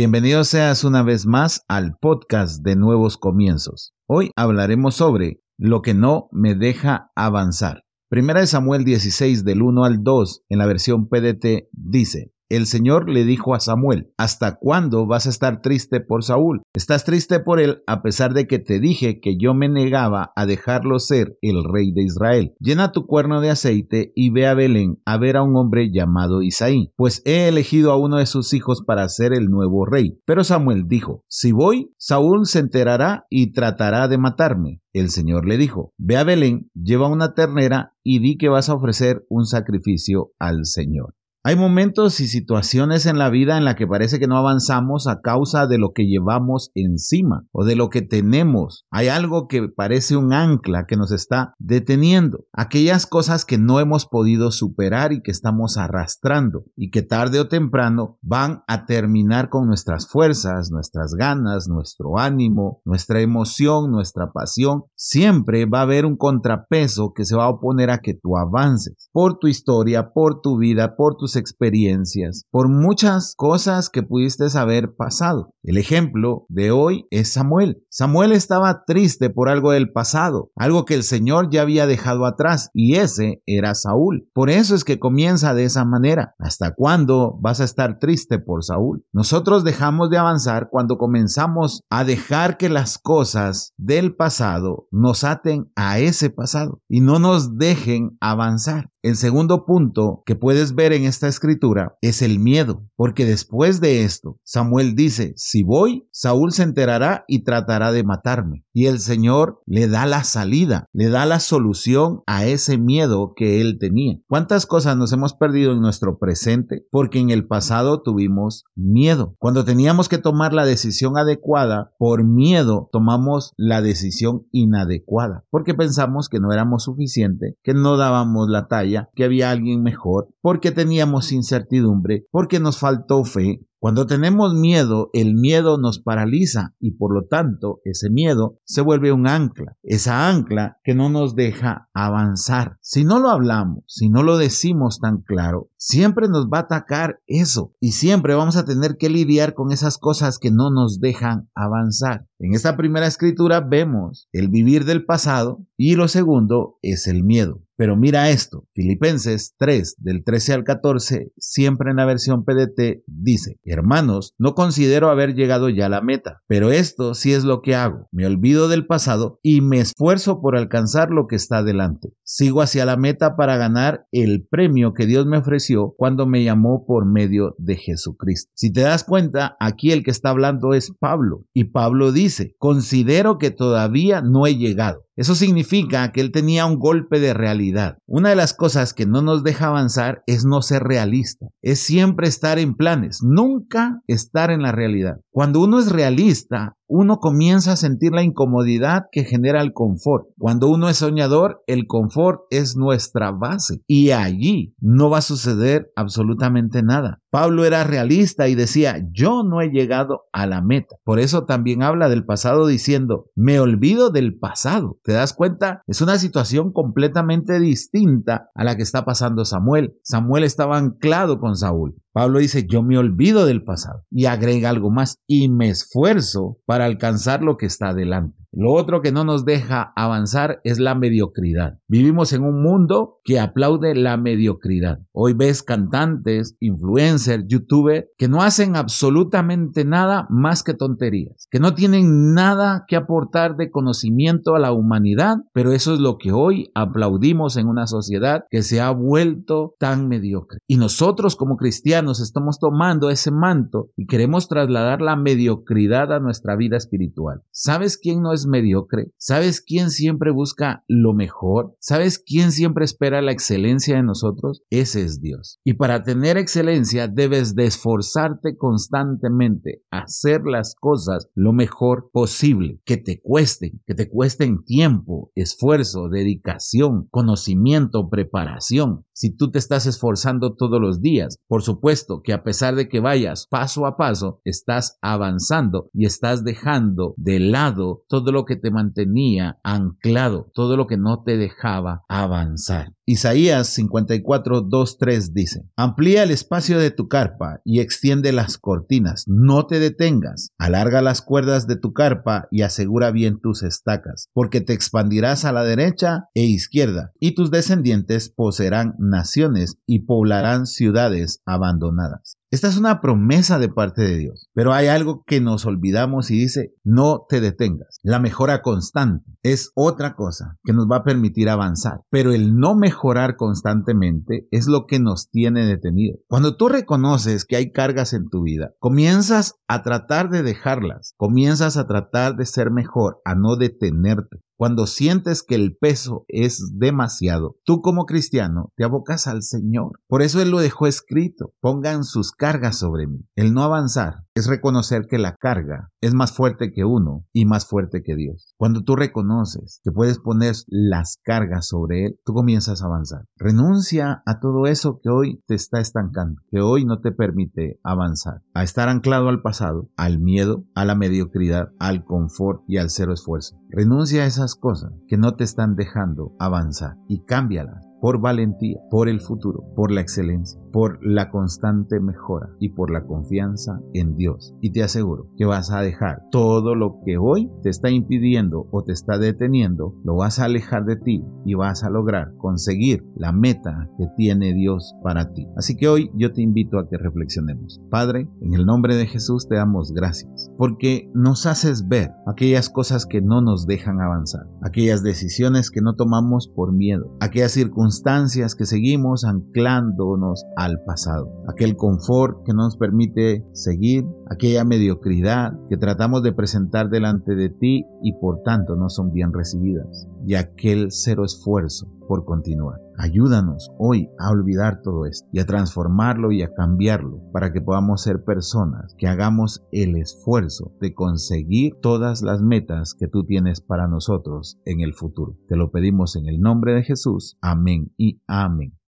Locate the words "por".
16.00-16.24, 17.38-17.60, 69.10-69.38, 70.12-70.42, 70.96-71.16, 72.50-72.68, 79.28-79.48, 84.32-84.48, 88.38-88.64, 121.98-122.22, 136.90-137.14, 170.42-170.58, 176.86-177.06, 211.04-211.20, 281.46-281.60, 340.06-340.20, 368.00-368.20, 368.90-369.08, 369.76-369.90, 370.72-370.98, 372.70-372.90, 396.48-396.72, 408.12-408.42, 412.06-412.24